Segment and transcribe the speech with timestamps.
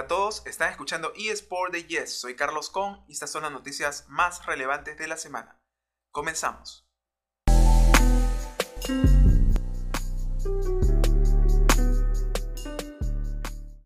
[0.00, 2.18] todos, están escuchando eSport de Yes.
[2.18, 5.60] Soy Carlos Con y estas son las noticias más relevantes de la semana.
[6.10, 6.88] Comenzamos.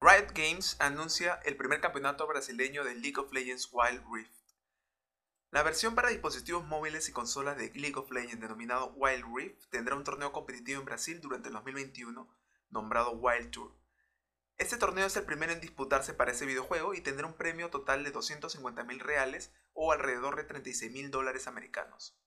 [0.00, 4.30] Riot Games anuncia el primer campeonato brasileño de League of Legends Wild Rift.
[5.50, 9.96] La versión para dispositivos móviles y consolas de League of Legends denominado Wild Rift tendrá
[9.96, 12.28] un torneo competitivo en Brasil durante el 2021
[12.70, 13.85] nombrado Wild Tour.
[14.58, 18.04] Este torneo es el primero en disputarse para ese videojuego y tendrá un premio total
[18.04, 22.18] de 250 mil reales o alrededor de 36 mil dólares americanos.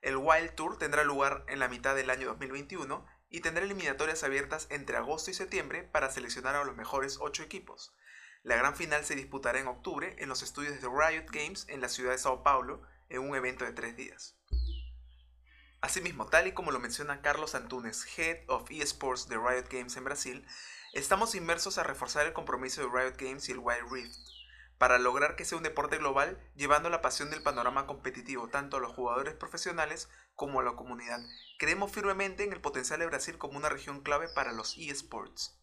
[0.00, 4.68] El Wild Tour tendrá lugar en la mitad del año 2021 y tendrá eliminatorias abiertas
[4.70, 7.96] entre agosto y septiembre para seleccionar a los mejores 8 equipos.
[8.42, 11.88] La gran final se disputará en octubre en los estudios de Riot Games en la
[11.88, 14.38] ciudad de Sao Paulo en un evento de tres días.
[15.82, 20.04] Asimismo, tal y como lo menciona Carlos Antunes, Head of eSports de Riot Games en
[20.04, 20.46] Brasil,
[20.92, 24.16] estamos inmersos a reforzar el compromiso de Riot Games y el Wild Rift,
[24.78, 28.80] para lograr que sea un deporte global, llevando la pasión del panorama competitivo tanto a
[28.80, 31.20] los jugadores profesionales como a la comunidad.
[31.58, 35.56] Creemos firmemente en el potencial de Brasil como una región clave para los eSports.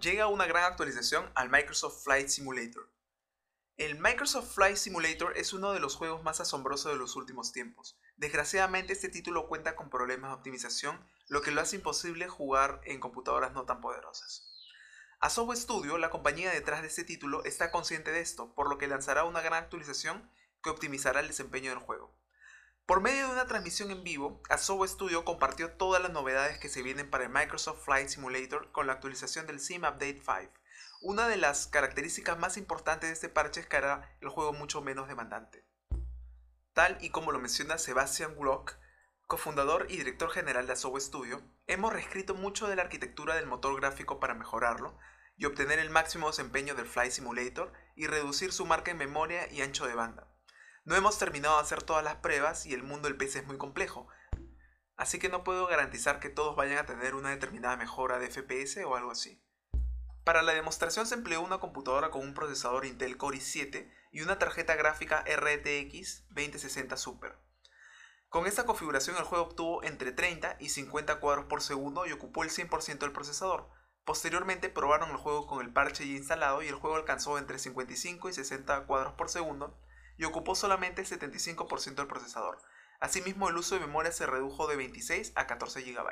[0.00, 2.88] Llega una gran actualización al Microsoft Flight Simulator.
[3.80, 7.98] El Microsoft Flight Simulator es uno de los juegos más asombrosos de los últimos tiempos.
[8.18, 13.00] Desgraciadamente este título cuenta con problemas de optimización, lo que lo hace imposible jugar en
[13.00, 14.46] computadoras no tan poderosas.
[15.18, 18.86] Asobo Studio, la compañía detrás de este título, está consciente de esto, por lo que
[18.86, 20.30] lanzará una gran actualización
[20.62, 22.14] que optimizará el desempeño del juego.
[22.84, 26.82] Por medio de una transmisión en vivo, Asobo Studio compartió todas las novedades que se
[26.82, 30.59] vienen para el Microsoft Flight Simulator con la actualización del Sim Update 5.
[31.02, 34.82] Una de las características más importantes de este parche es que hará el juego mucho
[34.82, 35.66] menos demandante.
[36.72, 38.74] Tal y como lo menciona Sebastian Glock,
[39.26, 43.80] cofundador y director general de Asobo Studio, hemos reescrito mucho de la arquitectura del motor
[43.80, 44.98] gráfico para mejorarlo
[45.36, 49.62] y obtener el máximo desempeño del Flight Simulator y reducir su marca en memoria y
[49.62, 50.28] ancho de banda.
[50.84, 53.56] No hemos terminado de hacer todas las pruebas y el mundo del PC es muy
[53.56, 54.08] complejo,
[54.96, 58.84] así que no puedo garantizar que todos vayan a tener una determinada mejora de FPS
[58.84, 59.42] o algo así.
[60.30, 64.38] Para la demostración se empleó una computadora con un procesador Intel Core i7 y una
[64.38, 67.36] tarjeta gráfica RTX 2060 Super.
[68.28, 72.44] Con esta configuración el juego obtuvo entre 30 y 50 cuadros por segundo y ocupó
[72.44, 73.70] el 100% del procesador.
[74.04, 78.28] Posteriormente probaron el juego con el parche ya instalado y el juego alcanzó entre 55
[78.28, 79.80] y 60 cuadros por segundo
[80.16, 82.62] y ocupó solamente el 75% del procesador.
[83.00, 86.06] Asimismo, el uso de memoria se redujo de 26 a 14 GB.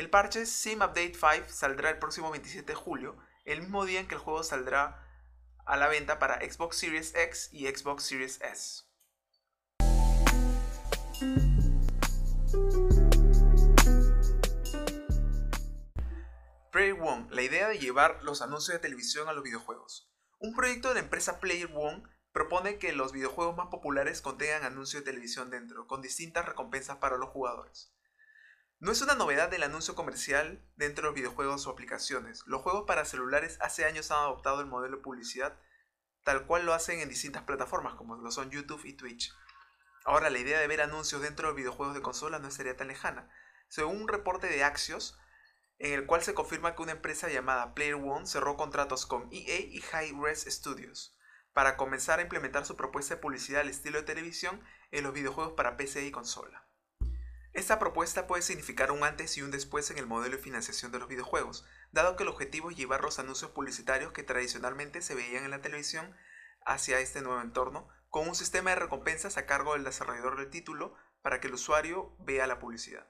[0.00, 4.08] El parche Sim Update 5 saldrá el próximo 27 de julio, el mismo día en
[4.08, 5.06] que el juego saldrá
[5.66, 8.84] a la venta para Xbox Series X y Xbox Series S.
[16.72, 20.10] Player One, la idea de llevar los anuncios de televisión a los videojuegos.
[20.38, 25.04] Un proyecto de la empresa Player One propone que los videojuegos más populares contengan anuncios
[25.04, 27.92] de televisión dentro, con distintas recompensas para los jugadores.
[28.80, 32.42] No es una novedad el anuncio comercial dentro de los videojuegos o aplicaciones.
[32.46, 35.54] Los juegos para celulares hace años han adoptado el modelo de publicidad
[36.24, 39.34] tal cual lo hacen en distintas plataformas como lo son YouTube y Twitch.
[40.06, 43.28] Ahora la idea de ver anuncios dentro de videojuegos de consola no sería tan lejana.
[43.68, 45.18] Según un reporte de Axios,
[45.78, 49.60] en el cual se confirma que una empresa llamada Player One cerró contratos con EA
[49.60, 51.14] y High Res Studios
[51.52, 55.52] para comenzar a implementar su propuesta de publicidad al estilo de televisión en los videojuegos
[55.52, 56.69] para PC y consola.
[57.52, 61.00] Esta propuesta puede significar un antes y un después en el modelo de financiación de
[61.00, 65.44] los videojuegos, dado que el objetivo es llevar los anuncios publicitarios que tradicionalmente se veían
[65.44, 66.14] en la televisión
[66.64, 70.94] hacia este nuevo entorno, con un sistema de recompensas a cargo del desarrollador del título
[71.22, 73.08] para que el usuario vea la publicidad.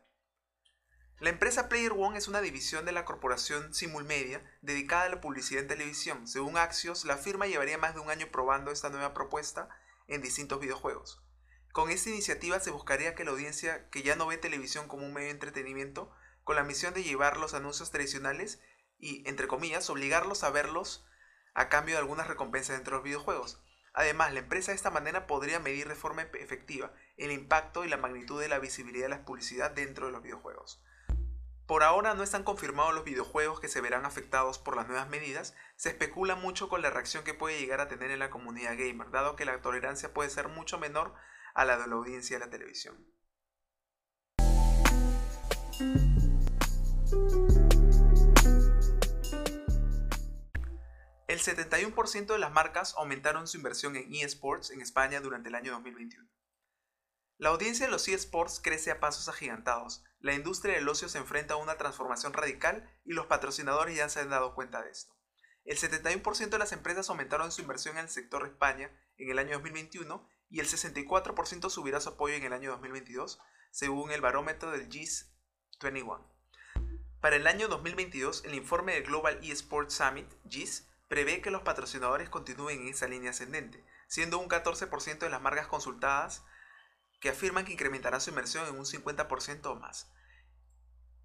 [1.18, 5.60] La empresa Player One es una división de la corporación Simulmedia dedicada a la publicidad
[5.60, 6.26] en televisión.
[6.26, 9.68] Según Axios, la firma llevaría más de un año probando esta nueva propuesta
[10.08, 11.22] en distintos videojuegos.
[11.72, 15.12] Con esta iniciativa se buscaría que la audiencia que ya no ve televisión como un
[15.12, 16.10] medio de entretenimiento,
[16.42, 18.60] con la misión de llevar los anuncios tradicionales
[18.98, 21.06] y, entre comillas, obligarlos a verlos
[21.54, 23.62] a cambio de algunas recompensas dentro de los videojuegos.
[23.92, 27.96] Además, la empresa de esta manera podría medir de forma efectiva el impacto y la
[27.96, 30.82] magnitud de la visibilidad de la publicidad dentro de los videojuegos.
[31.66, 35.54] Por ahora no están confirmados los videojuegos que se verán afectados por las nuevas medidas,
[35.76, 39.10] se especula mucho con la reacción que puede llegar a tener en la comunidad gamer,
[39.12, 41.14] dado que la tolerancia puede ser mucho menor
[41.54, 43.06] a la de la audiencia de la televisión.
[51.30, 55.72] El 71% de las marcas aumentaron su inversión en eSports en España durante el año
[55.72, 56.28] 2021.
[57.38, 60.04] La audiencia de los eSports crece a pasos agigantados.
[60.18, 64.20] La industria del ocio se enfrenta a una transformación radical y los patrocinadores ya se
[64.20, 65.14] han dado cuenta de esto.
[65.64, 69.52] El 71% de las empresas aumentaron su inversión en el sector España en el año
[69.52, 74.90] 2021 y el 64% subirá su apoyo en el año 2022, según el barómetro del
[74.90, 75.32] GIS
[75.80, 76.28] 21.
[77.20, 82.28] Para el año 2022, el informe del Global eSports Summit, GIS, prevé que los patrocinadores
[82.28, 86.44] continúen en esa línea ascendente, siendo un 14% de las marcas consultadas
[87.20, 90.10] que afirman que incrementará su inversión en un 50% o más.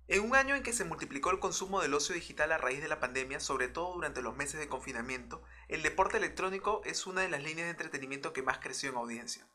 [0.08, 2.88] En un año en que se multiplicó el consumo del ocio digital a raíz de
[2.88, 7.30] la pandemia, sobre todo durante los meses de confinamiento, el deporte electrónico es una de
[7.30, 9.48] las líneas de entretenimiento que más creció en audiencia.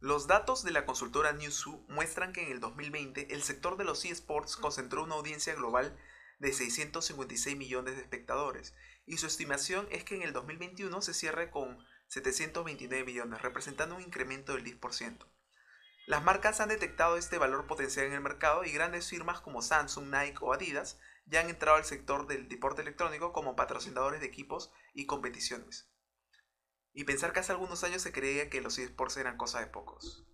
[0.00, 4.02] Los datos de la consultora Newzoo muestran que en el 2020 el sector de los
[4.06, 5.94] eSports concentró una audiencia global
[6.38, 8.74] de 656 millones de espectadores
[9.04, 14.02] y su estimación es que en el 2021 se cierre con 729 millones, representando un
[14.02, 15.26] incremento del 10%.
[16.06, 20.08] Las marcas han detectado este valor potencial en el mercado y grandes firmas como Samsung,
[20.08, 24.72] Nike o Adidas ya han entrado al sector del deporte electrónico como patrocinadores de equipos
[24.94, 25.90] y competiciones.
[26.92, 30.24] Y pensar que hace algunos años se creía que los esports eran cosa de pocos.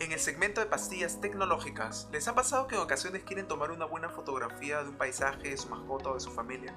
[0.00, 3.84] En el segmento de pastillas tecnológicas, ¿les ha pasado que en ocasiones quieren tomar una
[3.84, 6.74] buena fotografía de un paisaje, de su mascota o de su familia?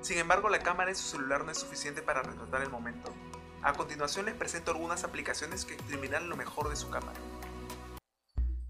[0.00, 3.12] Sin embargo, la cámara de su celular no es suficiente para retratar el momento.
[3.64, 7.18] A continuación les presento algunas aplicaciones que exprimirán lo mejor de su cámara.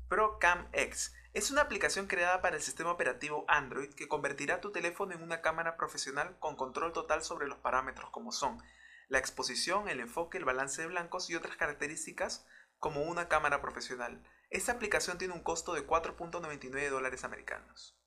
[0.08, 5.12] ProCam X es una aplicación creada para el sistema operativo Android que convertirá tu teléfono
[5.12, 8.62] en una cámara profesional con control total sobre los parámetros como son
[9.08, 12.46] la exposición, el enfoque, el balance de blancos y otras características
[12.78, 14.22] como una cámara profesional.
[14.50, 17.98] Esta aplicación tiene un costo de 4.99 dólares americanos.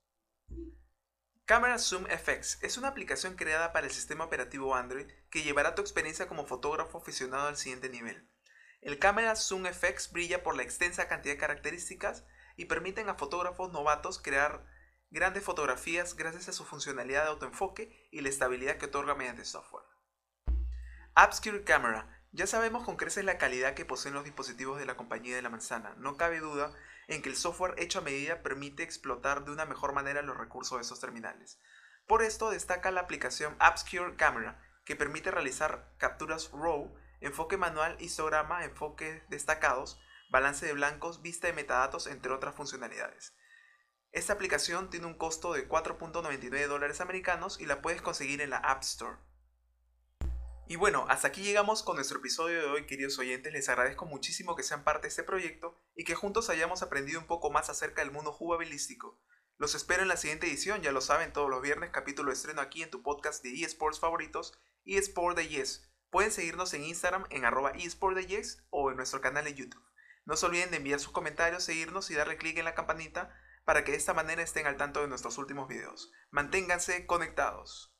[1.47, 5.81] Camera Zoom FX es una aplicación creada para el sistema operativo Android que llevará tu
[5.81, 8.29] experiencia como fotógrafo aficionado al siguiente nivel.
[8.81, 12.25] El Camera Zoom FX brilla por la extensa cantidad de características
[12.57, 14.65] y permiten a fotógrafos novatos crear
[15.09, 19.85] grandes fotografías gracias a su funcionalidad de autoenfoque y la estabilidad que otorga mediante software.
[21.15, 25.35] Obscure Camera ya sabemos con creces la calidad que poseen los dispositivos de la compañía
[25.35, 25.95] de la manzana.
[25.97, 26.71] No cabe duda
[27.07, 30.77] en que el software hecho a medida permite explotar de una mejor manera los recursos
[30.77, 31.59] de esos terminales.
[32.05, 38.63] Por esto destaca la aplicación Obscure Camera, que permite realizar capturas RAW, enfoque manual, histograma,
[38.65, 39.99] enfoques destacados,
[40.29, 43.33] balance de blancos, vista de metadatos, entre otras funcionalidades.
[44.11, 48.57] Esta aplicación tiene un costo de 4.99 dólares americanos y la puedes conseguir en la
[48.57, 49.17] App Store.
[50.69, 53.53] Y bueno, hasta aquí llegamos con nuestro episodio de hoy, queridos oyentes.
[53.53, 57.25] Les agradezco muchísimo que sean parte de este proyecto y que juntos hayamos aprendido un
[57.25, 59.17] poco más acerca del mundo jugabilístico.
[59.57, 62.83] Los espero en la siguiente edición, ya lo saben, todos los viernes capítulo estreno aquí
[62.83, 65.89] en tu podcast de eSports favoritos, eSport de Yes.
[66.09, 69.85] Pueden seguirnos en Instagram en arroba eSport de o en nuestro canal de YouTube.
[70.25, 73.33] No se olviden de enviar sus comentarios, seguirnos y darle clic en la campanita
[73.63, 76.11] para que de esta manera estén al tanto de nuestros últimos videos.
[76.29, 77.93] Manténganse conectados.